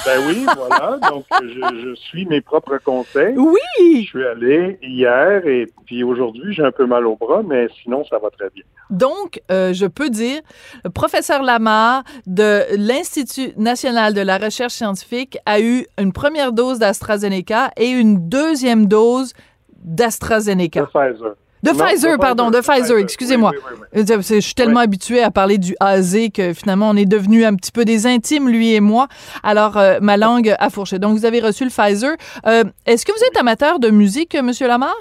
Ben 0.06 0.22
oui, 0.28 0.46
voilà. 0.56 0.98
Donc, 1.10 1.26
je, 1.42 1.94
suis 1.96 2.26
mes 2.26 2.40
propres 2.40 2.78
conseils. 2.78 3.36
Oui! 3.38 4.04
Je 4.04 4.08
suis 4.08 4.26
allé 4.26 4.80
hier 4.82 5.46
et 5.46 5.68
puis 5.86 6.04
aujourd'hui, 6.04 6.54
j'ai 6.54 6.64
un 6.64 6.72
peu 6.72 6.86
mal 6.86 7.06
au 7.06 7.18
bras, 7.18 7.42
mais 7.46 7.68
sinon, 7.84 8.06
ça 8.06 8.18
va 8.18 8.30
très 8.30 8.50
bien. 8.56 8.64
Donc, 8.90 9.42
euh, 9.52 9.74
je 9.74 9.86
peux 9.88 10.10
dire, 10.10 10.40
le 10.86 10.90
professeur 10.90 11.44
Lamar 11.44 12.04
de 12.26 12.62
l'Institut 12.78 13.52
national 13.58 14.14
de 14.14 14.22
la 14.22 14.38
recherche 14.38 14.74
scientifique 14.74 15.38
a 15.46 15.60
eu 15.60 15.86
une 16.00 16.14
première 16.14 16.54
dose 16.54 16.80
d'AstraZeneca 16.80 17.72
et 17.76 17.90
une 17.90 18.30
deuxième 18.30 18.86
dose 18.86 19.34
d'AstraZeneca. 19.84 20.82
De 20.82 20.86
Pfizer. 20.86 21.36
De 21.62 21.72
Pfizer, 21.72 22.18
pardon, 22.18 22.52
de 22.52 22.60
Pfizer, 22.62 22.98
excusez-moi. 22.98 23.52
je 23.94 24.40
suis 24.40 24.54
tellement 24.54 24.80
habituée 24.80 25.22
à 25.22 25.30
parler 25.30 25.58
du 25.58 25.76
AZ 25.82 26.16
que 26.34 26.54
finalement 26.54 26.90
on 26.90 26.96
est 26.96 27.06
devenu 27.06 27.44
un 27.44 27.54
petit 27.56 27.72
peu 27.72 27.84
des 27.84 28.08
intimes, 28.08 28.48
lui 28.48 28.74
et 28.74 28.80
moi. 28.80 29.08
Alors, 29.44 29.78
euh, 29.78 30.00
ma 30.02 30.16
langue 30.16 30.56
a 30.58 30.70
fourché. 30.70 31.00
Donc, 31.00 31.18
vous 31.18 31.26
avez 31.26 31.42
reçu 31.42 31.66
le 31.66 31.70
Pfizer. 31.70 32.12
Euh, 32.48 32.64
est-ce 32.86 33.06
que 33.06 33.12
vous 33.12 33.24
êtes 33.26 33.38
amateur 33.38 33.80
de 33.80 33.90
musique, 33.90 34.36
Monsieur 34.42 34.68
Lamar? 34.68 34.96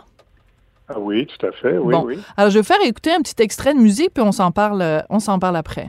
Ah 0.89 0.99
oui, 0.99 1.27
tout 1.27 1.47
à 1.47 1.53
fait, 1.53 1.77
oui, 1.79 1.93
bon. 1.93 2.05
oui. 2.07 2.19
Alors, 2.37 2.51
je 2.51 2.59
vais 2.59 2.65
faire 2.65 2.79
écouter 2.83 3.13
un 3.13 3.21
petit 3.21 3.41
extrait 3.41 3.75
de 3.75 3.79
musique, 3.79 4.15
puis 4.15 4.25
on 4.25 4.33
s'en 4.33 4.51
parle, 4.51 4.83
euh, 4.83 5.01
on 5.11 5.21
s'en 5.21 5.39
parle 5.39 5.57
après. 5.57 5.89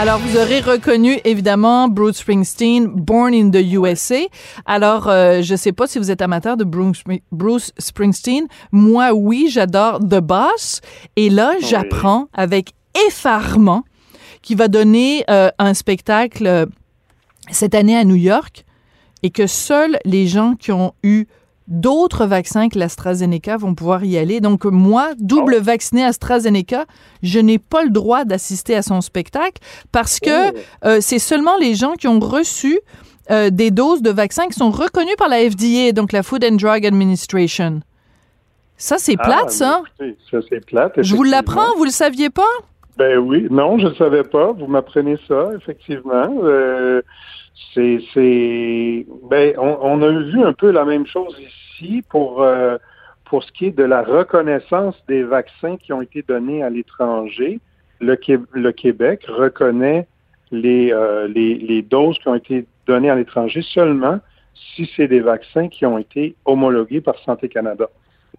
Alors, 0.00 0.20
vous 0.20 0.36
aurez 0.36 0.60
reconnu 0.60 1.18
évidemment 1.24 1.88
Bruce 1.88 2.18
Springsteen, 2.18 2.86
Born 2.86 3.34
in 3.34 3.50
the 3.50 3.56
USA. 3.72 4.20
Alors, 4.64 5.08
euh, 5.08 5.42
je 5.42 5.56
sais 5.56 5.72
pas 5.72 5.88
si 5.88 5.98
vous 5.98 6.12
êtes 6.12 6.22
amateur 6.22 6.56
de 6.56 6.62
Bruce, 6.62 7.02
Bruce 7.32 7.72
Springsteen. 7.78 8.46
Moi, 8.70 9.12
oui, 9.12 9.48
j'adore 9.50 9.98
The 9.98 10.20
Boss. 10.20 10.80
Et 11.16 11.30
là, 11.30 11.54
Oui. 11.58 11.66
j'apprends 11.68 12.28
avec 12.32 12.74
effarement 13.08 13.82
qu'il 14.40 14.56
va 14.56 14.68
donner 14.68 15.24
euh, 15.28 15.50
un 15.58 15.74
spectacle 15.74 16.46
euh, 16.46 16.66
cette 17.50 17.74
année 17.74 17.96
à 17.96 18.04
New 18.04 18.14
York 18.14 18.64
et 19.24 19.30
que 19.30 19.48
seuls 19.48 19.98
les 20.04 20.28
gens 20.28 20.54
qui 20.54 20.70
ont 20.70 20.92
eu 21.02 21.26
d'autres 21.68 22.26
vaccins 22.26 22.68
que 22.68 22.78
l'AstraZeneca 22.78 23.56
vont 23.58 23.74
pouvoir 23.74 24.02
y 24.04 24.16
aller. 24.18 24.40
Donc, 24.40 24.64
moi, 24.64 25.10
double 25.18 25.56
Oh. 25.58 25.62
vacciné 25.62 26.04
AstraZeneca, 26.04 26.86
je 27.22 27.38
n'ai 27.38 27.58
pas 27.58 27.84
le 27.84 27.90
droit 27.90 28.24
d'assister 28.24 28.74
à 28.74 28.82
son 28.82 29.00
spectacle 29.00 29.62
parce 29.92 30.18
que 30.18 30.50
Oh. 30.50 30.58
euh, 30.86 30.98
c'est 31.00 31.18
seulement 31.18 31.56
les 31.58 31.74
gens 31.74 31.92
qui 31.92 32.08
ont 32.08 32.18
reçu 32.20 32.80
euh, 33.30 33.50
des 33.50 33.70
doses 33.70 34.00
de 34.00 34.10
vaccins 34.10 34.46
qui 34.48 34.54
sont 34.58 34.70
reconnues 34.70 35.14
par 35.18 35.28
la 35.28 35.38
FDA, 35.50 35.92
donc 35.92 36.12
la 36.12 36.22
Food 36.22 36.42
and 36.44 36.56
Drug 36.56 36.86
Administration. 36.86 37.80
Ça, 38.78 38.96
c'est 38.98 39.16
Ah, 39.18 39.24
plate, 39.24 39.50
ça. 39.50 39.82
écoutez, 39.98 40.16
ça, 40.30 40.38
c'est 40.48 40.64
plate. 40.64 40.92
Je 41.02 41.14
vous 41.14 41.24
l'apprends, 41.24 41.76
vous 41.76 41.84
le 41.84 41.90
saviez 41.90 42.30
pas? 42.30 42.42
Ben 42.98 43.16
oui, 43.18 43.46
non, 43.48 43.78
je 43.78 43.86
ne 43.86 43.94
savais 43.94 44.24
pas. 44.24 44.50
Vous 44.52 44.66
m'apprenez 44.66 45.16
ça, 45.28 45.50
effectivement. 45.56 46.28
Euh, 46.42 47.00
c'est, 47.72 48.00
c'est, 48.12 49.06
ben, 49.30 49.54
on, 49.56 49.78
on 49.80 50.02
a 50.02 50.10
vu 50.10 50.42
un 50.42 50.52
peu 50.52 50.70
la 50.72 50.84
même 50.84 51.06
chose 51.06 51.36
ici 51.38 52.02
pour 52.10 52.42
euh, 52.42 52.76
pour 53.26 53.44
ce 53.44 53.52
qui 53.52 53.66
est 53.66 53.76
de 53.76 53.84
la 53.84 54.02
reconnaissance 54.02 54.96
des 55.06 55.22
vaccins 55.22 55.76
qui 55.76 55.92
ont 55.92 56.02
été 56.02 56.24
donnés 56.26 56.62
à 56.64 56.70
l'étranger. 56.70 57.60
Le, 58.00 58.16
Qué- 58.16 58.38
le 58.52 58.72
Québec 58.72 59.26
reconnaît 59.28 60.08
les, 60.50 60.92
euh, 60.92 61.28
les 61.28 61.54
les 61.54 61.82
doses 61.82 62.18
qui 62.18 62.28
ont 62.28 62.34
été 62.34 62.66
données 62.86 63.10
à 63.10 63.14
l'étranger 63.16 63.62
seulement 63.62 64.18
si 64.74 64.90
c'est 64.96 65.06
des 65.08 65.20
vaccins 65.20 65.68
qui 65.68 65.86
ont 65.86 65.98
été 65.98 66.34
homologués 66.46 67.00
par 67.00 67.16
Santé 67.20 67.48
Canada. 67.48 67.88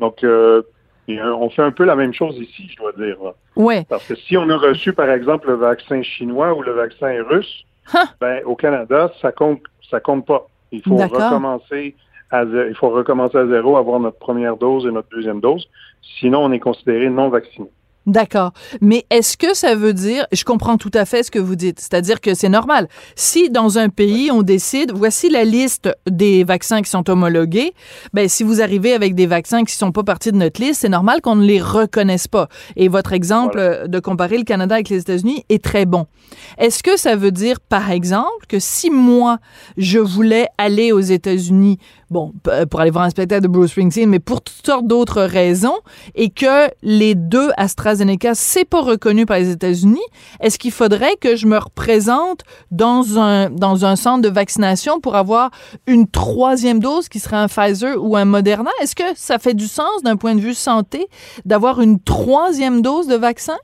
Donc, 0.02 0.24
euh, 0.24 0.64
et, 1.10 1.20
euh, 1.20 1.34
on 1.36 1.50
fait 1.50 1.62
un 1.64 1.72
peu 1.72 1.84
la 1.86 1.96
même 1.96 2.14
chose 2.14 2.38
ici, 2.38 2.68
je 2.70 2.78
dois 2.78 2.92
dire. 2.94 3.18
Ouais. 3.56 3.86
Parce 3.90 4.08
que 4.08 4.16
si 4.16 4.38
on 4.38 4.50
a 4.50 4.58
reçu, 4.58 4.94
par 4.94 5.10
exemple, 5.10 5.48
le 5.50 5.56
vaccin 5.56 6.02
chinois 6.04 6.54
ou 6.54 6.62
le 6.62 6.72
vaccin 6.74 7.24
russe, 7.30 7.66
Hein? 7.94 8.06
ben, 8.22 8.44
au 8.46 8.56
Canada, 8.56 9.12
ça 9.20 9.32
compte, 9.32 9.62
ça 9.90 10.00
compte 10.00 10.26
pas. 10.26 10.46
Il 10.72 10.84
faut 10.84 10.96
D'accord. 10.98 11.24
recommencer 11.24 11.96
à, 12.30 12.46
zé- 12.46 12.68
il 12.70 12.76
faut 12.76 12.90
recommencer 12.90 13.38
à 13.38 13.48
zéro, 13.48 13.78
avoir 13.78 14.00
notre 14.00 14.20
première 14.20 14.58
dose 14.58 14.86
et 14.86 14.92
notre 14.92 15.10
deuxième 15.10 15.42
dose. 15.42 15.68
Sinon, 16.20 16.44
on 16.46 16.52
est 16.52 16.60
considéré 16.60 17.10
non 17.10 17.30
vacciné. 17.30 17.68
D'accord. 18.06 18.54
Mais 18.82 19.06
est-ce 19.12 19.38
que 19.38 19.54
ça 19.54 19.76
veut 19.76 19.94
dire, 19.94 20.26
je 20.32 20.44
comprends 20.44 20.78
tout 20.78 20.90
à 20.94 21.06
fait 21.06 21.22
ce 21.22 21.30
que 21.30 21.38
vous 21.38 21.56
dites, 21.56 21.80
c'est-à-dire 21.80 22.22
que 22.22 22.34
c'est 22.34 22.50
normal. 22.50 22.88
Si 23.16 23.50
dans 23.52 23.78
un 23.78 23.90
pays, 23.90 24.32
on 24.32 24.42
décide, 24.42 24.92
voici 24.94 25.30
la 25.30 25.44
liste 25.44 25.90
des 26.10 26.44
vaccins 26.44 26.82
qui 26.82 26.90
sont 26.90 27.08
homologués, 27.10 27.74
ben, 28.14 28.28
si 28.28 28.44
vous 28.44 28.62
arrivez 28.62 28.94
avec 28.94 29.14
des 29.14 29.28
vaccins 29.28 29.64
qui 29.64 29.76
sont 29.76 29.92
pas 29.92 30.04
partis 30.04 30.32
de 30.32 30.38
notre 30.38 30.60
liste, 30.60 30.82
c'est 30.82 30.90
normal 30.90 31.22
qu'on 31.22 31.36
ne 31.36 31.46
les 31.46 31.62
reconnaisse 31.62 32.28
pas. 32.28 32.48
Et 32.76 32.88
votre 32.88 33.14
exemple 33.14 33.58
Voilà. 33.58 33.76
euh, 33.84 33.88
de 33.88 34.00
comparer 34.00 34.38
le 34.38 34.44
Canada 34.44 34.76
avec 34.76 34.90
les 34.90 34.98
États-Unis 35.02 35.44
est 35.50 35.64
très 35.64 35.86
bon. 35.86 36.08
Est-ce 36.58 36.82
que 36.82 36.98
ça 36.98 37.16
veut 37.16 37.32
dire, 37.32 37.60
par 37.60 37.92
exemple, 37.92 38.46
que 38.48 38.60
si 38.60 38.90
moi, 38.90 39.38
je 39.78 40.00
voulais 40.00 40.48
aller 40.58 40.92
aux 40.92 41.00
États-Unis, 41.00 41.78
bon, 42.10 42.34
p- 42.44 42.66
pour 42.70 42.80
aller 42.80 42.92
voir 42.92 43.06
un 43.06 43.10
spectacle 43.10 43.42
de 43.44 43.48
Bruce 43.48 43.72
Springsteen, 43.72 44.10
mais 44.10 44.20
pour 44.20 44.42
toutes 44.42 44.66
sortes 44.66 44.88
d'autres 44.88 45.22
raisons, 45.22 45.78
et 46.16 46.30
que 46.30 46.70
les 46.82 47.16
deux 47.16 47.50
AstraZeneca, 47.58 48.36
c'est 48.36 48.66
pas 48.66 48.82
reconnu 48.82 49.26
par 49.26 49.38
les 49.38 49.50
États-Unis, 49.52 50.00
est-ce 50.40 50.58
qu'il 50.60 50.72
faudrait 50.72 51.16
que 51.18 51.36
je 51.36 51.46
me 51.48 51.58
représente 51.58 52.42
dans 52.72 53.20
un, 53.20 53.50
dans 53.50 53.86
un 53.86 53.96
centre 53.96 54.22
de 54.22 54.30
vaccination 54.30 55.00
pour 55.00 55.16
avoir 55.16 55.52
une 55.88 56.08
troisième 56.08 56.80
dose 56.80 57.10
qui 57.10 57.20
serait 57.20 57.38
un 57.38 57.48
Pfizer 57.48 57.96
ou 58.00 58.16
un 58.16 58.26
Moderna? 58.26 58.72
Est-ce 58.82 58.96
que 58.96 59.04
ça 59.16 59.40
fait 59.40 59.54
du 59.54 59.68
sens 59.68 60.04
d'un 60.04 60.16
point 60.18 60.36
de 60.36 60.42
vue 60.42 60.54
santé 60.54 61.08
d'avoir 61.46 61.82
une 61.82 62.00
troisième 62.00 62.82
dose 62.82 63.08
de 63.08 63.16
vaccin? 63.16 63.58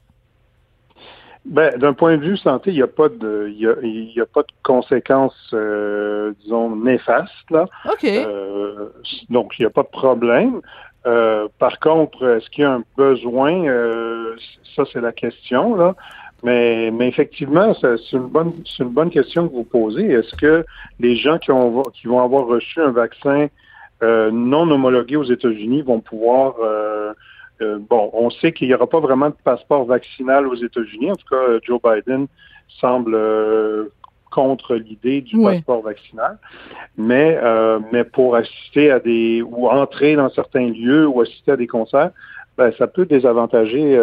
Ben, 1.45 1.77
d'un 1.77 1.93
point 1.93 2.17
de 2.17 2.23
vue 2.23 2.37
santé, 2.37 2.71
il 2.71 2.75
n'y 2.75 2.81
a 2.81 2.87
pas 2.87 3.07
de, 3.07 3.47
il 3.49 3.59
y 3.59 3.67
a, 3.67 3.75
il 3.83 4.11
y 4.15 4.19
a 4.19 4.25
pas 4.25 4.41
de 4.41 4.51
conséquences, 4.63 5.51
euh, 5.53 6.33
disons, 6.41 6.75
néfastes, 6.75 7.51
là. 7.51 7.67
OK. 7.85 8.03
Euh, 8.03 8.89
donc, 9.29 9.53
il 9.59 9.61
n'y 9.61 9.65
a 9.67 9.69
pas 9.69 9.83
de 9.83 9.89
problème. 9.89 10.61
Euh, 11.05 11.47
par 11.59 11.79
contre, 11.79 12.25
est-ce 12.37 12.49
qu'il 12.49 12.63
y 12.63 12.65
a 12.65 12.73
un 12.73 12.83
besoin? 12.97 13.63
Euh, 13.67 14.35
ça, 14.75 14.83
c'est 14.91 15.01
la 15.01 15.11
question, 15.11 15.75
là. 15.75 15.95
Mais, 16.43 16.89
mais 16.91 17.07
effectivement, 17.07 17.75
c'est 17.79 18.11
une 18.13 18.27
bonne, 18.27 18.53
c'est 18.65 18.83
une 18.83 18.89
bonne 18.89 19.11
question 19.11 19.47
que 19.47 19.53
vous 19.53 19.63
posez. 19.63 20.07
Est-ce 20.11 20.35
que 20.35 20.65
les 20.99 21.15
gens 21.15 21.37
qui, 21.37 21.51
ont, 21.51 21.83
qui 21.83 22.07
vont 22.07 22.23
avoir 22.23 22.47
reçu 22.47 22.81
un 22.81 22.91
vaccin 22.91 23.47
euh, 24.03 24.29
non 24.31 24.69
homologué 24.69 25.15
aux 25.15 25.23
États-Unis 25.23 25.83
vont 25.83 26.01
pouvoir 26.01 26.55
euh, 27.61 27.79
bon, 27.89 28.09
on 28.13 28.29
sait 28.29 28.51
qu'il 28.51 28.67
n'y 28.67 28.73
aura 28.73 28.87
pas 28.87 28.99
vraiment 28.99 29.29
de 29.29 29.35
passeport 29.43 29.85
vaccinal 29.85 30.47
aux 30.47 30.55
États-Unis. 30.55 31.11
En 31.11 31.15
tout 31.15 31.27
cas, 31.29 31.35
euh, 31.35 31.59
Joe 31.63 31.79
Biden 31.81 32.27
semble 32.79 33.13
euh, 33.15 33.85
contre 34.31 34.75
l'idée 34.75 35.21
du 35.21 35.37
Oui. 35.37 35.55
passeport 35.55 35.81
vaccinal. 35.81 36.37
Mais, 36.97 37.37
euh, 37.41 37.79
mais 37.91 38.03
pour 38.03 38.35
assister 38.35 38.91
à 38.91 38.99
des 38.99 39.41
ou 39.41 39.67
entrer 39.69 40.15
dans 40.15 40.29
certains 40.29 40.67
lieux 40.69 41.07
ou 41.07 41.21
assister 41.21 41.51
à 41.51 41.57
des 41.57 41.67
concerts, 41.67 42.11
ben, 42.57 42.71
ça 42.77 42.87
peut 42.87 43.05
désavantager 43.05 43.99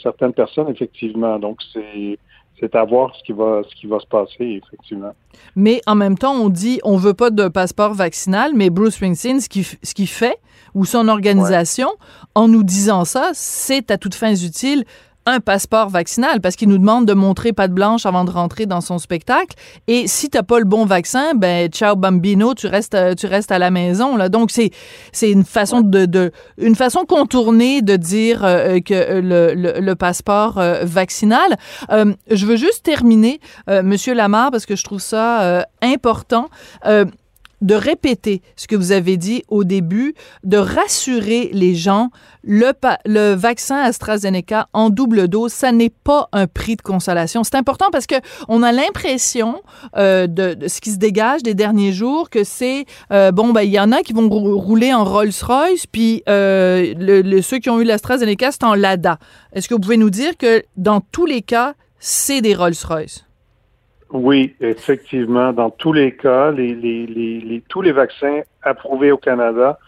certaines 0.00 0.32
personnes 0.32 0.68
effectivement. 0.68 1.38
Donc 1.40 1.58
c'est 1.72 2.18
c'est 2.60 2.74
à 2.76 2.84
voir 2.84 3.14
ce 3.16 3.22
qui 3.24 3.32
va 3.32 3.62
ce 3.68 3.74
qui 3.74 3.86
va 3.86 3.98
se 3.98 4.06
passer 4.06 4.60
effectivement. 4.64 5.12
Mais 5.56 5.80
en 5.86 5.94
même 5.94 6.16
temps, 6.16 6.32
on 6.34 6.48
dit 6.50 6.78
on 6.84 6.96
veut 6.96 7.14
pas 7.14 7.30
de 7.30 7.48
passeport 7.48 7.94
vaccinal, 7.94 8.52
mais 8.54 8.70
Bruce 8.70 8.94
Springsteen, 8.94 9.40
ce 9.40 9.48
qu'il 9.48 9.64
ce 9.64 9.94
qu'il 9.94 10.08
fait, 10.08 10.38
ou 10.74 10.84
son 10.84 11.08
organisation, 11.08 11.88
en 12.34 12.48
nous 12.48 12.62
disant 12.62 13.04
ça, 13.04 13.30
c'est 13.34 13.90
à 13.90 13.98
toutes 13.98 14.14
fins 14.14 14.34
utiles 14.34 14.84
un 15.26 15.38
passeport 15.40 15.90
vaccinal 15.90 16.40
parce 16.40 16.56
qu'il 16.56 16.68
nous 16.68 16.78
demande 16.78 17.06
de 17.06 17.12
montrer 17.12 17.52
patte 17.52 17.72
blanche 17.72 18.06
avant 18.06 18.24
de 18.24 18.30
rentrer 18.30 18.64
dans 18.66 18.80
son 18.80 18.98
spectacle. 18.98 19.54
Et 19.86 20.06
si 20.08 20.30
t'as 20.30 20.42
pas 20.42 20.58
le 20.58 20.64
bon 20.64 20.86
vaccin 20.86 21.34
ben 21.34 21.68
ciao 21.68 21.94
bambino 21.94 22.54
tu 22.54 22.66
restes 22.66 22.94
euh, 22.94 23.14
tu 23.14 23.26
restes 23.26 23.52
à 23.52 23.58
la 23.58 23.70
maison 23.70 24.16
là. 24.16 24.28
Donc 24.28 24.50
c'est 24.50 24.70
c'est 25.12 25.30
une 25.30 25.44
façon 25.44 25.82
de, 25.82 26.06
de 26.06 26.32
une 26.56 26.74
façon 26.74 27.04
contournée 27.04 27.82
de 27.82 27.96
dire 27.96 28.44
euh, 28.44 28.80
que 28.80 28.94
euh, 28.94 29.20
le, 29.20 29.54
le, 29.54 29.80
le 29.80 29.94
passeport 29.94 30.58
euh, 30.58 30.84
vaccinal. 30.84 31.56
Euh, 31.90 32.14
je 32.30 32.46
veux 32.46 32.56
juste 32.56 32.82
terminer 32.82 33.40
monsieur 33.68 34.14
Lamar 34.14 34.50
parce 34.50 34.66
que 34.66 34.74
je 34.74 34.84
trouve 34.84 35.00
ça 35.00 35.66
important 35.82 36.48
de 37.60 37.74
répéter 37.74 38.42
ce 38.56 38.66
que 38.66 38.76
vous 38.76 38.92
avez 38.92 39.16
dit 39.16 39.42
au 39.48 39.64
début, 39.64 40.14
de 40.44 40.56
rassurer 40.56 41.50
les 41.52 41.74
gens. 41.74 42.10
Le, 42.42 42.72
le 43.04 43.34
vaccin 43.34 43.76
AstraZeneca 43.76 44.68
en 44.72 44.88
double 44.88 45.28
dose, 45.28 45.52
ça 45.52 45.72
n'est 45.72 45.90
pas 45.90 46.28
un 46.32 46.46
prix 46.46 46.76
de 46.76 46.82
consolation. 46.82 47.44
C'est 47.44 47.56
important 47.56 47.88
parce 47.92 48.06
que 48.06 48.14
on 48.48 48.62
a 48.62 48.72
l'impression 48.72 49.60
euh, 49.96 50.26
de, 50.26 50.54
de 50.54 50.68
ce 50.68 50.80
qui 50.80 50.90
se 50.90 50.96
dégage 50.96 51.42
des 51.42 51.54
derniers 51.54 51.92
jours 51.92 52.30
que 52.30 52.44
c'est 52.44 52.86
euh, 53.12 53.30
bon 53.30 53.52
ben 53.52 53.62
il 53.62 53.70
y 53.70 53.78
en 53.80 53.92
a 53.92 54.02
qui 54.02 54.12
vont 54.14 54.28
rou- 54.28 54.58
rouler 54.58 54.94
en 54.94 55.04
Rolls-Royce 55.04 55.86
puis 55.86 56.22
euh, 56.28 56.94
le, 56.98 57.20
le- 57.22 57.42
ceux 57.42 57.58
qui 57.58 57.68
ont 57.68 57.80
eu 57.80 57.84
l'AstraZeneca 57.84 58.52
c'est 58.52 58.64
en 58.64 58.74
Lada. 58.74 59.18
Est-ce 59.52 59.68
que 59.68 59.74
vous 59.74 59.80
pouvez 59.80 59.96
nous 59.98 60.10
dire 60.10 60.36
que 60.38 60.62
dans 60.76 61.00
tous 61.12 61.26
les 61.26 61.42
cas 61.42 61.74
c'est 61.98 62.40
des 62.40 62.54
Rolls-Royce? 62.54 63.24
Oui, 64.12 64.54
effectivement. 64.60 65.52
Dans 65.52 65.70
tous 65.70 65.92
les 65.92 66.16
cas, 66.16 66.50
les, 66.50 66.74
les, 66.74 67.06
les, 67.06 67.40
les- 67.40 67.60
tous 67.68 67.80
les 67.82 67.92
vaccins 67.92 68.40
approuvés 68.62 69.12
au 69.12 69.16
Canada 69.18 69.78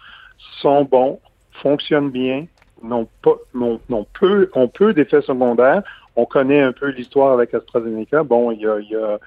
sont 0.60 0.84
bons, 0.84 1.18
fonctionnent 1.60 2.10
bien, 2.10 2.46
n'ont 2.82 3.08
pas, 3.22 3.34
n'ont, 3.54 3.80
n'ont 3.88 4.06
peu, 4.18 4.48
ont 4.54 4.68
peu 4.68 4.92
d'effets 4.92 5.22
secondaires. 5.22 5.82
On 6.16 6.24
connaît 6.24 6.60
un 6.60 6.72
peu 6.72 6.88
l'histoire 6.90 7.32
avec 7.32 7.54
AstraZeneca. 7.54 8.22
Bon, 8.22 8.50
il 8.52 8.60
y 8.60 8.66
a, 8.66 8.78
il 8.80 8.90
y 8.90 8.96
a 8.96 9.18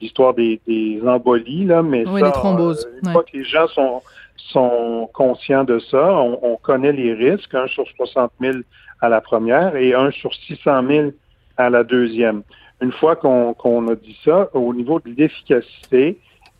l'histoire 0.00 0.34
des, 0.34 0.60
des 0.66 1.00
embolies, 1.06 1.64
là, 1.64 1.82
mais 1.82 2.04
Oui, 2.06 2.20
ça, 2.20 2.26
les 2.26 2.32
thromboses, 2.32 2.86
euh, 2.86 2.98
une 3.00 3.06
ouais. 3.08 3.12
fois 3.12 3.24
que 3.24 3.36
les 3.36 3.44
gens 3.44 3.66
sont, 3.68 4.02
sont 4.36 5.08
conscients 5.12 5.64
de 5.64 5.78
ça, 5.78 6.12
on, 6.12 6.38
on 6.42 6.56
connaît 6.56 6.92
les 6.92 7.14
risques, 7.14 7.54
un 7.54 7.66
sur 7.68 7.84
60 7.96 8.30
000 8.40 8.58
à 9.00 9.08
la 9.08 9.20
première 9.20 9.76
et 9.76 9.94
un 9.94 10.10
sur 10.10 10.34
600 10.34 10.86
000 10.88 11.10
à 11.56 11.70
la 11.70 11.84
deuxième. 11.84 12.42
Une 12.80 12.92
fois 12.92 13.16
qu'on 13.16 13.88
a 13.88 13.94
dit 13.94 14.18
ça, 14.24 14.50
au 14.52 14.74
niveau 14.74 15.00
de 15.00 15.10
l'efficacité, 15.16 16.18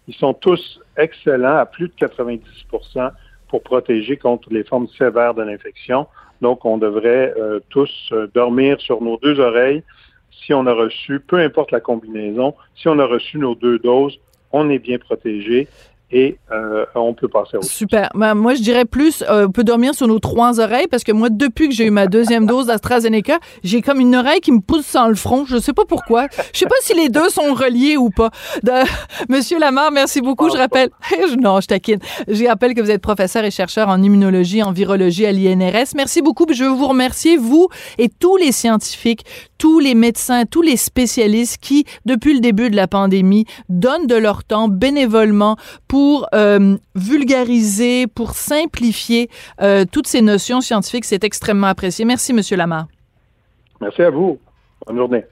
ils 0.09 0.15
sont 0.15 0.35
tous 0.35 0.81
excellents 0.97 1.59
à 1.59 1.67
plus 1.67 1.89
de 1.89 1.95
90% 1.95 3.11
pour 3.49 3.63
protéger 3.63 4.17
contre 4.17 4.49
les 4.51 4.65
formes 4.65 4.89
sévères 4.89 5.35
de 5.35 5.43
l'infection. 5.43 6.07
Donc, 6.41 6.65
on 6.65 6.79
devrait 6.79 7.35
euh, 7.39 7.61
tous 7.69 7.91
euh, 8.13 8.29
dormir 8.35 8.81
sur 8.81 9.03
nos 9.03 9.19
deux 9.19 9.41
oreilles 9.41 9.83
si 10.45 10.55
on 10.55 10.67
a 10.67 10.73
reçu, 10.73 11.21
peu 11.21 11.39
importe 11.39 11.73
la 11.73 11.81
combinaison, 11.81 12.55
si 12.75 12.89
on 12.89 12.99
a 12.99 13.07
reçu 13.07 13.39
nos 13.39 13.55
deux 13.55 13.79
doses, 13.79 14.19
on 14.53 14.69
est 14.71 14.79
bien 14.79 14.99
protégé 14.99 15.69
et 16.13 16.39
euh, 16.53 16.85
on 16.95 17.15
peut 17.15 17.27
passer 17.27 17.57
au 17.57 17.63
Super. 17.63 18.11
Ben, 18.15 18.35
moi, 18.35 18.55
je 18.55 18.63
dirais 18.63 18.85
plus, 18.85 19.25
euh, 19.29 19.47
on 19.49 19.51
peut 19.51 19.65
dormir 19.65 19.93
sur 19.95 20.07
nos 20.07 20.21
trois 20.21 20.61
oreilles 20.61 20.87
parce 20.89 21.03
que 21.03 21.11
moi, 21.11 21.31
depuis 21.31 21.69
que 21.69 21.75
j'ai 21.75 21.87
eu 21.87 21.91
ma 21.91 22.07
deuxième 22.07 22.47
dose 22.47 22.67
d'AstraZeneca, 22.67 23.39
j'ai 23.65 23.83
comme 23.83 24.01
une 24.01 24.15
oreille 24.15 24.41
qui 24.41 24.53
me 24.53 24.61
pousse 24.61 24.87
sans 24.87 25.09
le 25.09 25.17
front. 25.17 25.45
Je 25.47 25.59
sais 25.59 25.73
pas 25.73 25.85
pourquoi. 25.85 26.29
Je 26.53 26.61
sais 26.61 26.67
pas 26.67 26.77
si 26.81 26.95
les 26.95 27.09
deux 27.09 27.29
sont 27.29 27.55
reliés 27.55 27.97
ou 27.97 28.11
pas. 28.11 28.31
De... 28.63 28.71
Monsieur 29.29 29.59
Lamar, 29.59 29.91
merci 29.91 30.21
beaucoup. 30.21 30.49
Je 30.49 30.57
rappelle, 30.57 30.91
non, 31.41 31.61
je 31.61 31.67
taquine. 31.67 31.99
Je 32.29 32.45
rappelle 32.47 32.75
que 32.75 32.81
vous 32.81 32.91
êtes 32.91 33.03
professeur 33.03 33.45
et 33.45 33.51
chercheur 33.51 33.89
en 33.89 34.01
immunologie, 34.01 34.63
en 34.63 34.71
virologie 34.71 35.27
à 35.27 35.33
l'INRS. 35.33 35.95
Merci 35.97 36.23
beaucoup. 36.23 36.47
Je 36.49 36.63
veux 36.63 36.71
vous 36.71 36.89
remercier, 36.89 37.37
vous 37.37 37.69
et 37.99 38.09
tous 38.09 38.37
les 38.37 38.53
scientifiques, 38.53 39.25
tous 39.59 39.79
les 39.79 39.95
médecins, 39.95 40.45
tous 40.45 40.63
les 40.63 40.77
spécialistes 40.77 41.59
qui, 41.59 41.85
depuis 42.05 42.35
le 42.35 42.41
début 42.41 42.71
de 42.71 42.77
la 42.77 42.89
pandémie, 42.89 43.47
donnent 43.69 44.07
de 44.07 44.17
leur 44.17 44.45
temps 44.45 44.69
bénévolement 44.69 45.57
pour 45.89 46.27
euh, 46.35 46.77
vulgariser, 46.95 48.07
pour 48.07 48.33
simplifier 48.33 49.29
euh, 49.61 49.85
toutes 49.91 50.07
ces 50.07 50.23
notions 50.23 50.61
scientifiques. 50.61 51.05
C'est 51.05 51.25
extrêmement 51.25 51.69
apprécié. 51.69 52.05
Merci, 52.05 52.33
Monsieur 52.33 52.57
Lamar. 52.57 52.87
Merci 53.81 54.03
à 54.03 54.11
vous. 54.11 54.39
Bonne 54.87 54.97
journée. 54.97 55.25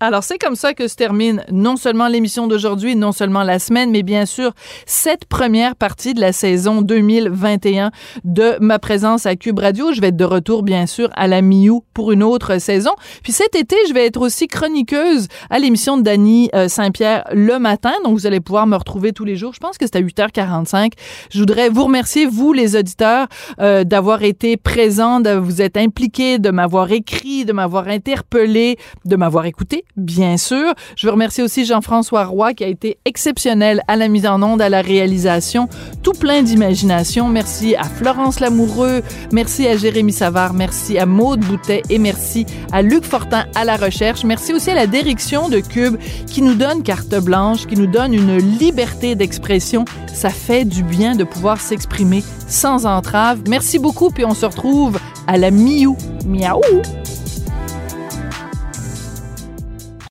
Alors, 0.00 0.22
c'est 0.22 0.38
comme 0.38 0.54
ça 0.54 0.74
que 0.74 0.86
se 0.86 0.94
termine 0.94 1.44
non 1.50 1.76
seulement 1.76 2.06
l'émission 2.06 2.46
d'aujourd'hui, 2.46 2.94
non 2.94 3.10
seulement 3.10 3.42
la 3.42 3.58
semaine, 3.58 3.90
mais 3.90 4.04
bien 4.04 4.26
sûr 4.26 4.52
cette 4.86 5.24
première 5.24 5.74
partie 5.74 6.14
de 6.14 6.20
la 6.20 6.32
saison 6.32 6.82
2021 6.82 7.90
de 8.22 8.56
ma 8.60 8.78
présence 8.78 9.26
à 9.26 9.34
Cube 9.34 9.58
Radio. 9.58 9.92
Je 9.92 10.00
vais 10.00 10.08
être 10.08 10.16
de 10.16 10.24
retour, 10.24 10.62
bien 10.62 10.86
sûr, 10.86 11.10
à 11.16 11.26
la 11.26 11.42
Miou 11.42 11.82
pour 11.94 12.12
une 12.12 12.22
autre 12.22 12.58
saison. 12.58 12.92
Puis 13.24 13.32
cet 13.32 13.56
été, 13.56 13.74
je 13.88 13.92
vais 13.92 14.06
être 14.06 14.20
aussi 14.20 14.46
chroniqueuse 14.46 15.26
à 15.50 15.58
l'émission 15.58 15.96
de 15.96 16.02
Dany 16.02 16.48
euh, 16.54 16.68
Saint-Pierre 16.68 17.24
le 17.32 17.58
matin. 17.58 17.92
Donc, 18.04 18.14
vous 18.14 18.26
allez 18.28 18.40
pouvoir 18.40 18.68
me 18.68 18.76
retrouver 18.76 19.12
tous 19.12 19.24
les 19.24 19.34
jours. 19.34 19.52
Je 19.52 19.58
pense 19.58 19.78
que 19.78 19.86
c'est 19.86 19.96
à 19.96 20.00
8h45. 20.00 20.92
Je 21.30 21.40
voudrais 21.40 21.70
vous 21.70 21.82
remercier, 21.82 22.24
vous, 22.24 22.52
les 22.52 22.76
auditeurs, 22.76 23.26
euh, 23.60 23.82
d'avoir 23.82 24.22
été 24.22 24.56
présents, 24.56 25.18
de 25.18 25.30
vous 25.30 25.60
être 25.60 25.76
impliqués, 25.76 26.38
de 26.38 26.50
m'avoir 26.50 26.92
écrit, 26.92 27.44
de 27.44 27.52
m'avoir 27.52 27.88
interpellé, 27.88 28.76
de 29.04 29.16
m'avoir 29.16 29.44
écouté 29.46 29.84
bien 29.96 30.36
sûr. 30.36 30.74
Je 30.96 31.06
veux 31.06 31.12
remercier 31.12 31.42
aussi 31.42 31.64
Jean-François 31.64 32.24
Roy 32.24 32.54
qui 32.54 32.64
a 32.64 32.68
été 32.68 32.98
exceptionnel 33.04 33.82
à 33.88 33.96
la 33.96 34.08
mise 34.08 34.26
en 34.26 34.42
onde, 34.42 34.62
à 34.62 34.68
la 34.68 34.80
réalisation, 34.80 35.68
tout 36.02 36.12
plein 36.12 36.42
d'imagination. 36.42 37.28
Merci 37.28 37.74
à 37.76 37.84
Florence 37.84 38.40
Lamoureux, 38.40 39.02
merci 39.32 39.66
à 39.66 39.76
Jérémy 39.76 40.12
Savard, 40.12 40.54
merci 40.54 40.98
à 40.98 41.06
Maude 41.06 41.40
Boutet 41.40 41.82
et 41.90 41.98
merci 41.98 42.46
à 42.72 42.82
Luc 42.82 43.04
Fortin 43.04 43.46
à 43.54 43.64
la 43.64 43.76
recherche. 43.76 44.24
Merci 44.24 44.52
aussi 44.52 44.70
à 44.70 44.74
la 44.74 44.86
direction 44.86 45.48
de 45.48 45.60
Cube 45.60 45.96
qui 46.26 46.42
nous 46.42 46.54
donne 46.54 46.82
carte 46.82 47.14
blanche, 47.16 47.66
qui 47.66 47.76
nous 47.76 47.86
donne 47.86 48.14
une 48.14 48.38
liberté 48.58 49.14
d'expression. 49.14 49.84
Ça 50.12 50.30
fait 50.30 50.64
du 50.64 50.82
bien 50.82 51.14
de 51.14 51.24
pouvoir 51.24 51.60
s'exprimer 51.60 52.22
sans 52.46 52.86
entrave. 52.86 53.42
Merci 53.48 53.78
beaucoup 53.78 54.10
puis 54.10 54.24
on 54.24 54.34
se 54.34 54.46
retrouve 54.46 54.98
à 55.26 55.36
la 55.36 55.50
miou. 55.50 55.96
Miaou! 56.26 57.17